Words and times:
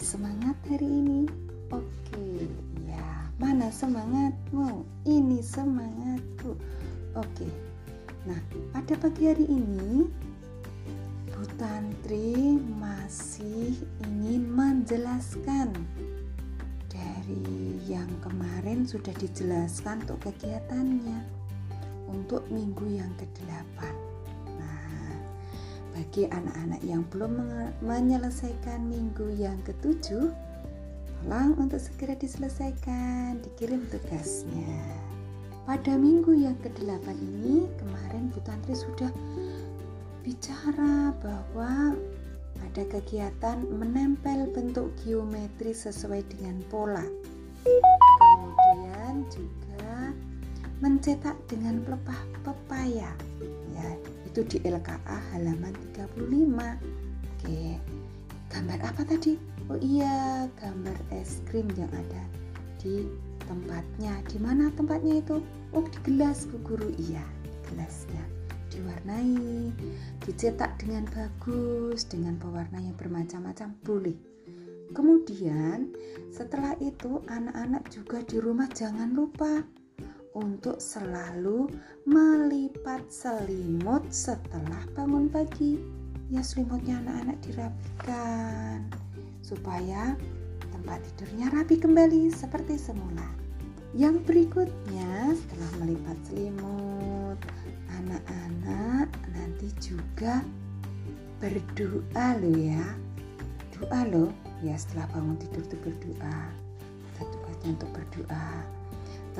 tetap 0.00 0.16
semangat 0.16 0.56
hari 0.72 0.88
ini? 0.88 1.28
Oke, 1.76 2.48
ya. 2.88 3.28
Mana 3.36 3.68
semangatmu? 3.68 4.88
Ini 5.04 5.44
semangatku. 5.44 6.56
Oke. 7.20 7.44
Nah, 8.24 8.40
pada 8.72 8.96
pagi 8.96 9.28
hari 9.28 9.44
ini 9.44 10.08
Bu 11.28 11.44
Tantri 11.60 12.56
masih 12.80 13.76
ingin 14.08 14.48
menjelaskan 14.48 15.68
dari 16.88 17.76
yang 17.84 18.08
kemarin 18.24 18.88
sudah 18.88 19.12
dijelaskan 19.20 20.00
untuk 20.08 20.32
kegiatannya 20.32 21.20
untuk 22.08 22.48
minggu 22.48 22.88
yang 22.88 23.12
ke-8. 23.20 24.09
Bagi 26.00 26.24
anak-anak 26.32 26.80
yang 26.80 27.04
belum 27.12 27.44
menyelesaikan 27.84 28.88
minggu 28.88 29.36
yang 29.36 29.60
ketujuh, 29.68 30.32
tolong 31.20 31.52
untuk 31.60 31.76
segera 31.76 32.16
diselesaikan, 32.16 33.36
dikirim 33.44 33.84
tugasnya. 33.92 34.80
Pada 35.68 36.00
minggu 36.00 36.32
yang 36.40 36.56
ke-8 36.64 37.04
ini, 37.20 37.68
kemarin 37.76 38.32
Bu 38.32 38.40
Tantri 38.48 38.80
sudah 38.80 39.12
bicara 40.24 41.12
bahwa 41.20 41.92
ada 42.64 42.82
kegiatan 42.88 43.60
menempel 43.68 44.48
bentuk 44.56 44.88
geometri 45.04 45.76
sesuai 45.76 46.24
dengan 46.32 46.64
pola. 46.72 47.04
Kemudian 47.68 49.28
juga 49.28 50.16
mencetak 50.80 51.36
dengan 51.44 51.84
pelepah 51.84 52.20
pepaya. 52.40 53.12
Ya, 53.76 53.88
itu 54.30 54.46
di 54.46 54.58
LKA 54.62 55.18
halaman 55.34 55.74
35. 55.98 56.22
Oke. 56.22 57.82
Gambar 58.50 58.78
apa 58.86 59.02
tadi? 59.02 59.34
Oh 59.66 59.78
iya, 59.78 60.46
gambar 60.58 60.94
es 61.10 61.42
krim 61.50 61.66
yang 61.74 61.90
ada 61.90 62.22
di 62.78 63.10
tempatnya. 63.50 64.22
Di 64.30 64.38
mana 64.38 64.70
tempatnya 64.78 65.18
itu? 65.18 65.42
Oh, 65.74 65.82
di 65.82 65.98
gelas 66.06 66.46
Bu 66.46 66.62
Guru. 66.62 66.94
Iya, 66.94 67.26
gelasnya 67.66 68.22
diwarnai, 68.70 69.74
dicetak 70.22 70.78
dengan 70.78 71.02
bagus, 71.10 72.06
dengan 72.06 72.38
pewarna 72.38 72.78
yang 72.78 72.94
bermacam-macam 72.94 73.74
boleh. 73.82 74.14
Kemudian 74.94 75.90
setelah 76.30 76.78
itu 76.78 77.22
anak-anak 77.26 77.82
juga 77.90 78.22
di 78.26 78.38
rumah 78.38 78.70
jangan 78.70 79.10
lupa 79.10 79.62
untuk 80.34 80.78
selalu 80.78 81.66
melipat 82.06 83.02
selimut 83.10 84.06
setelah 84.10 84.82
bangun 84.94 85.26
pagi. 85.26 85.80
Ya 86.30 86.46
selimutnya 86.46 87.02
anak-anak 87.02 87.38
dirapikan 87.42 88.86
supaya 89.42 90.14
tempat 90.70 91.02
tidurnya 91.02 91.50
rapi 91.50 91.76
kembali 91.82 92.30
seperti 92.30 92.78
semula. 92.78 93.26
Yang 93.90 94.22
berikutnya 94.22 95.34
setelah 95.34 95.70
melipat 95.82 96.18
selimut, 96.30 97.38
anak-anak 97.98 99.10
nanti 99.34 99.74
juga 99.82 100.38
berdoa 101.40 102.36
lo 102.36 102.52
ya 102.52 102.84
doa 103.72 104.04
lo 104.12 104.28
ya 104.60 104.76
setelah 104.76 105.08
bangun 105.16 105.40
tidur 105.40 105.64
itu 105.64 105.76
berdoa 105.80 106.38
kita 107.16 107.22
tugasnya 107.32 107.68
untuk 107.80 107.90
berdoa 107.96 108.48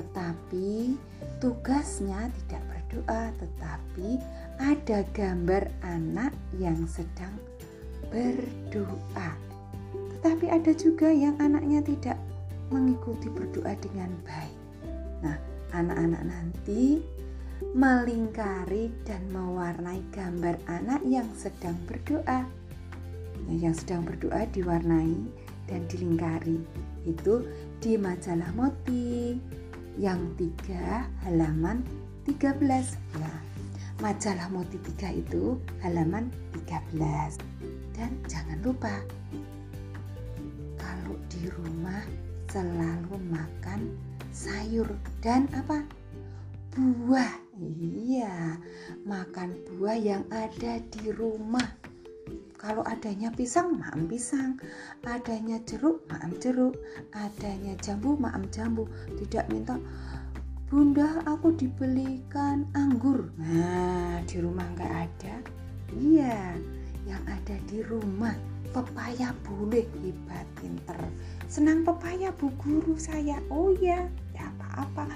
tetapi 0.00 0.96
tugasnya 1.44 2.32
tidak 2.32 2.62
berdoa 2.72 3.28
tetapi 3.36 4.08
ada 4.56 5.04
gambar 5.12 5.68
anak 5.84 6.32
yang 6.56 6.88
sedang 6.88 7.36
berdoa. 8.08 9.36
Tetapi 9.92 10.46
ada 10.48 10.72
juga 10.72 11.12
yang 11.12 11.36
anaknya 11.36 11.84
tidak 11.84 12.18
mengikuti 12.72 13.28
berdoa 13.28 13.76
dengan 13.76 14.10
baik. 14.24 14.56
Nah 15.20 15.36
anak-anak 15.76 16.22
nanti 16.24 17.04
melingkari 17.76 18.88
dan 19.04 19.20
mewarnai 19.30 20.00
gambar 20.16 20.56
anak 20.66 21.00
yang 21.04 21.28
sedang 21.36 21.76
berdoa. 21.84 22.48
Yang 23.48 23.84
sedang 23.84 24.08
berdoa 24.08 24.48
diwarnai 24.48 25.16
dan 25.68 25.86
dilingkari. 25.88 26.60
Itu 27.06 27.48
di 27.80 27.96
majalah 27.96 28.52
Moti 28.52 29.38
yang 29.98 30.34
tiga 30.38 31.08
halaman 31.26 31.82
13 32.28 32.60
ya. 33.18 33.34
Majalah 34.00 34.48
Moti 34.48 34.80
3 34.96 35.12
itu 35.12 35.60
halaman 35.84 36.32
13 36.68 37.36
dan 37.92 38.10
jangan 38.24 38.58
lupa 38.64 38.96
kalau 40.80 41.14
di 41.28 41.44
rumah 41.52 42.00
selalu 42.48 43.20
makan 43.28 43.92
sayur 44.32 44.88
dan 45.20 45.44
apa 45.52 45.84
buah. 46.72 47.34
Iya, 47.60 48.56
makan 49.04 49.52
buah 49.68 50.00
yang 50.00 50.24
ada 50.32 50.80
di 50.80 51.12
rumah. 51.12 51.79
Kalau 52.60 52.84
adanya 52.84 53.32
pisang, 53.32 53.80
maam 53.80 54.04
pisang. 54.04 54.60
Adanya 55.08 55.56
jeruk, 55.64 56.04
maam 56.12 56.36
jeruk. 56.36 56.76
Adanya 57.16 57.72
jambu, 57.80 58.20
maam 58.20 58.44
jambu. 58.52 58.84
Tidak 59.16 59.48
minta, 59.48 59.80
Bunda 60.68 61.24
aku 61.24 61.56
dibelikan 61.56 62.68
anggur. 62.76 63.32
Nah, 63.40 64.20
di 64.28 64.36
rumah 64.44 64.68
nggak 64.76 64.92
ada. 64.92 65.34
Iya, 65.96 66.60
yang 67.08 67.24
ada 67.24 67.56
di 67.64 67.80
rumah. 67.80 68.36
Pepaya 68.70 69.34
boleh, 69.42 69.88
hebat, 70.04 70.46
pinter. 70.60 71.00
Senang 71.48 71.82
pepaya 71.82 72.30
bu 72.36 72.52
guru 72.60 72.94
saya. 72.94 73.42
Oh 73.50 73.74
ya, 73.74 74.06
ya 74.30 74.46
apa-apa, 74.46 75.10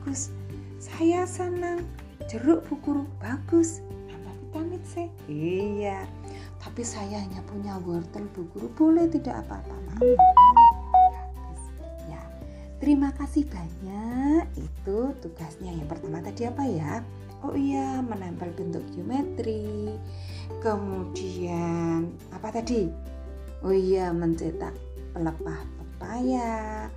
bagus 0.00 0.30
saya 0.80 1.28
senang 1.28 1.84
jeruk 2.24 2.64
bu 2.64 2.80
guru 2.80 3.04
bagus 3.20 3.84
nambah 4.08 4.32
vitamin 4.48 4.80
C 4.80 5.12
iya 5.28 6.08
tapi 6.60 6.84
saya 6.84 7.24
hanya 7.24 7.40
punya 7.48 7.80
wortel 7.80 8.28
bu 8.36 8.44
guru. 8.52 8.68
Boleh 8.76 9.08
tidak 9.08 9.42
apa-apa 9.44 9.74
ya 12.08 12.22
terima 12.80 13.12
kasih 13.16 13.48
banyak. 13.48 14.44
Itu 14.56 15.16
tugasnya 15.24 15.72
yang 15.72 15.88
pertama 15.88 16.20
tadi 16.20 16.48
apa 16.48 16.64
ya? 16.68 16.92
Oh 17.40 17.56
iya 17.56 18.04
menempel 18.04 18.52
bentuk 18.52 18.84
geometri. 18.92 19.96
Kemudian 20.60 22.12
apa 22.32 22.52
tadi? 22.52 22.92
Oh 23.64 23.72
iya 23.72 24.12
mencetak 24.12 24.76
pelepah 25.16 25.60
pepaya. 25.80 26.88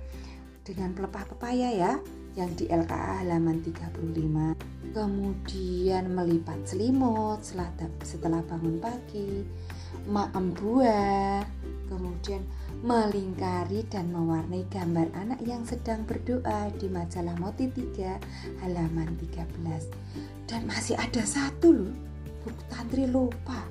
Dengan 0.64 0.96
pelepah 0.96 1.24
pepaya 1.28 1.68
ya 1.72 1.92
yang 2.34 2.50
di 2.58 2.66
LKA 2.66 3.24
halaman 3.24 3.62
35 3.62 4.94
kemudian 4.94 6.04
melipat 6.14 6.58
selimut 6.66 7.42
setelah, 7.42 7.70
setelah 8.02 8.40
bangun 8.46 8.78
pagi 8.78 9.42
maem 10.06 10.54
buah 10.54 11.42
kemudian 11.90 12.42
melingkari 12.82 13.86
dan 13.88 14.10
mewarnai 14.12 14.66
gambar 14.68 15.08
anak 15.14 15.40
yang 15.46 15.62
sedang 15.64 16.04
berdoa 16.04 16.68
di 16.76 16.90
majalah 16.90 17.34
Moti 17.40 17.70
3 17.70 18.60
halaman 18.66 19.14
13 19.16 20.50
dan 20.50 20.60
masih 20.68 20.98
ada 20.98 21.22
satu 21.24 21.70
loh 21.70 21.94
buku 22.44 22.60
tantri 22.68 23.08
lupa. 23.08 23.64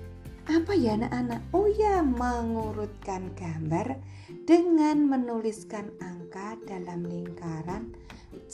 Apa 0.49 0.73
ya 0.73 0.97
anak-anak? 0.97 1.41
Oh 1.53 1.69
ya 1.69 2.01
mengurutkan 2.01 3.31
gambar 3.37 4.01
dengan 4.49 5.05
menuliskan 5.07 5.93
angka 6.01 6.57
dalam 6.65 7.05
lingkaran 7.05 7.93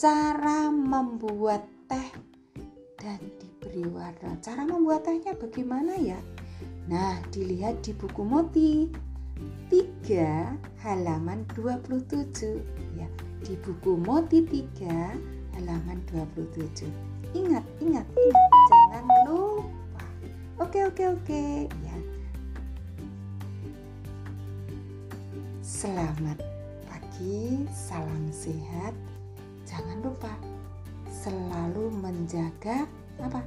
cara 0.00 0.72
membuat 0.72 1.60
teh 1.84 2.08
dan 2.96 3.20
diberi 3.36 3.84
warna. 3.84 4.32
Cara 4.40 4.64
membuat 4.64 5.04
tehnya 5.04 5.36
bagaimana 5.36 5.92
ya? 6.00 6.16
Nah, 6.88 7.20
dilihat 7.28 7.84
di 7.84 7.92
buku 7.92 8.24
Moti 8.24 8.88
3 9.68 10.56
halaman 10.80 11.44
27 11.52 12.64
ya. 12.96 13.04
Di 13.44 13.60
buku 13.60 14.00
Moti 14.00 14.40
3 14.40 15.60
halaman 15.60 16.00
27. 16.08 16.88
Ingat, 17.36 17.64
ingat, 17.84 18.08
ingat, 18.08 18.48
jangan 18.72 19.04
lupa. 19.28 20.04
Oke, 20.64 20.80
oke, 20.88 21.04
oke, 21.12 21.44
ya. 21.68 21.96
Selamat 25.60 26.40
pagi, 26.88 27.68
salam 27.68 28.32
sehat 28.32 28.96
menjaga 32.10 32.86
apa 33.22 33.42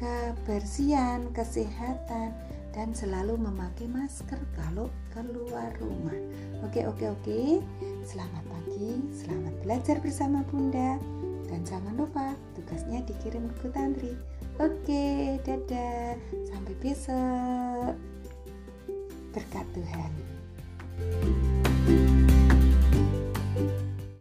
kebersihan, 0.00 1.28
kesehatan 1.36 2.32
dan 2.72 2.94
selalu 2.94 3.36
memakai 3.36 3.90
masker 3.90 4.38
kalau 4.56 4.88
keluar 5.12 5.68
rumah. 5.82 6.16
Oke, 6.64 6.86
oke, 6.86 7.04
oke. 7.10 7.60
Selamat 8.06 8.44
pagi, 8.46 9.02
selamat 9.12 9.54
belajar 9.60 9.96
bersama 10.00 10.40
Bunda. 10.48 10.96
Dan 11.50 11.66
jangan 11.66 11.98
lupa 11.98 12.38
tugasnya 12.54 13.02
dikirim 13.04 13.50
ke 13.58 13.68
Tantri. 13.74 14.14
Oke, 14.62 15.36
dadah. 15.42 16.14
Sampai 16.46 16.74
besok. 16.78 17.98
Berkat 19.34 19.66
Tuhan. 19.74 20.12